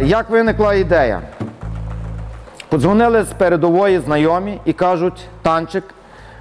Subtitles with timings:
[0.00, 1.20] Як виникла ідея?
[2.68, 5.84] Подзвонили з передової знайомі і кажуть, танчик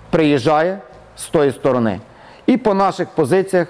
[0.09, 0.77] приїжджає
[1.17, 1.99] з тої сторони.
[2.45, 3.67] І по наших позиціях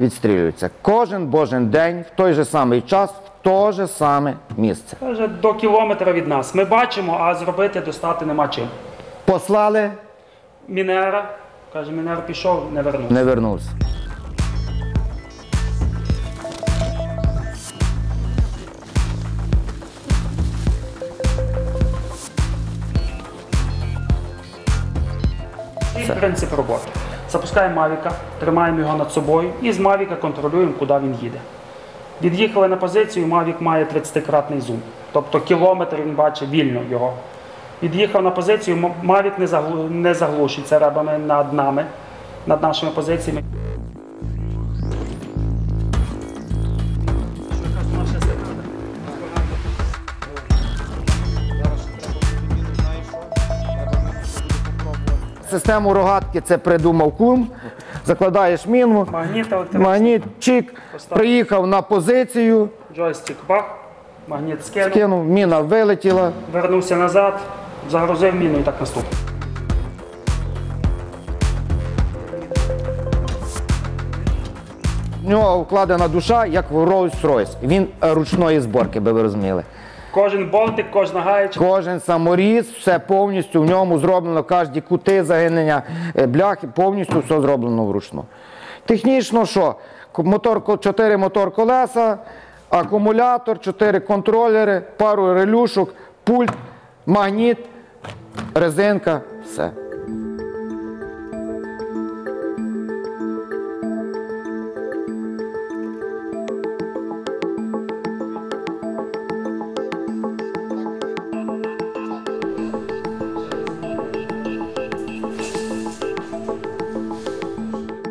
[0.00, 0.70] відстрілюється.
[0.82, 4.96] Кожен божий день, в той же самий час, в то же саме місце.
[5.00, 6.54] Це вже до кілометра від нас.
[6.54, 8.68] Ми бачимо, а зробити достати нема чим.
[9.24, 9.90] Послали,
[10.68, 11.28] Мінера,
[11.72, 13.14] каже, Мінер пішов, не вернувся.
[13.14, 13.68] не вернувся.
[26.08, 26.88] І принцип роботи.
[27.30, 31.38] Запускаємо Мавіка, тримаємо його над собою і з Мавіка контролюємо, куди він їде.
[32.22, 34.78] Від'їхали на позицію, Мавік має 30-кратний зум.
[35.12, 37.12] Тобто кілометр він бачить вільно його.
[37.82, 39.32] Від'їхав на позицію, Мавік
[39.90, 41.84] не, заглушить ребами над нами,
[42.46, 43.42] над нашими позиціями.
[55.54, 57.48] Систему рогатки це придумав кум.
[58.06, 59.06] Закладаєш міну,
[59.72, 60.74] Магніт чик,
[61.08, 63.64] приїхав на позицію, джойстик бах,
[64.28, 66.32] магніт скинув, кинув, міна вилетіла.
[66.52, 67.40] вернувся назад,
[67.90, 69.18] загрузив міну і так наступно.
[75.24, 77.48] В нього вкладена душа, як в Rolls-Royce.
[77.62, 79.62] Він е, ручної зборки, би ви розуміли.
[80.14, 81.64] Кожен болтик, кожна гаєчка.
[81.64, 85.82] Кожен саморіз, все повністю в ньому зроблено, кожні кути загинення,
[86.16, 88.24] е, бляхи, повністю все зроблено вручну.
[88.86, 89.74] Технічно що?
[90.18, 92.18] Мотор, 4 мотор колеса,
[92.70, 96.52] акумулятор, 4 контролери, пару релюшок, пульт,
[97.06, 97.58] магніт,
[98.54, 99.70] резинка, все.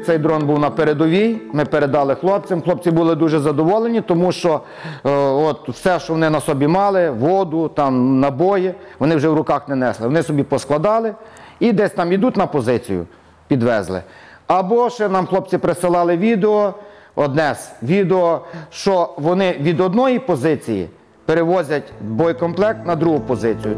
[0.06, 1.38] Цей дрон був на передовій.
[1.54, 2.62] Ми передали хлопцям.
[2.62, 4.62] Хлопці були дуже задоволені, тому що
[5.06, 9.68] е, от все, що вони на собі мали, воду, там набої, вони вже в руках
[9.68, 10.08] не несли.
[10.08, 11.14] Вони собі поскладали
[11.60, 13.06] і десь там йдуть на позицію,
[13.48, 14.02] підвезли.
[14.48, 16.74] Або ще нам хлопці присилали відео,
[17.16, 20.90] одне з відео, що вони від одної позиції
[21.26, 23.78] перевозять боєкомплект на другу позицію.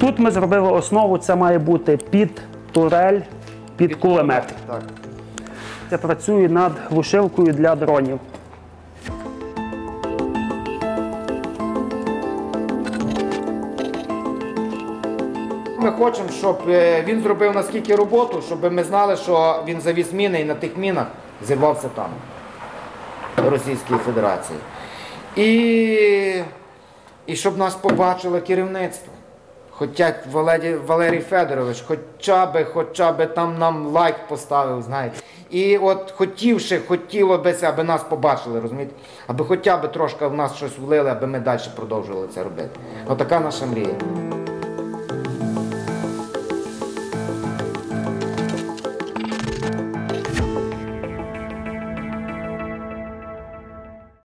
[0.00, 2.42] Тут ми зробили основу, це має бути під
[2.72, 3.20] турель,
[3.76, 4.54] під кулемет.
[4.66, 4.82] Так.
[5.90, 8.18] Я працюю над глушилкою для дронів.
[15.78, 20.40] Ми хочемо, щоб е, він зробив наскільки роботу, щоб ми знали, що він завіз міни
[20.40, 21.06] і на тих мінах
[21.46, 22.10] зірвався там,
[23.44, 24.58] в Російській Федерації.
[25.36, 26.42] І,
[27.26, 29.12] і щоб нас побачило керівництво.
[29.78, 35.16] Хоча Валерій, Валерій Федорович, хоча би, хоча би там нам лайк поставив, знаєте.
[35.50, 38.94] І от хотівши, хотіло би, аби нас побачили, розумієте?
[39.26, 42.80] Аби хоча б трошки в нас щось влили, аби ми далі продовжували це робити.
[43.06, 43.94] Отака наша мрія.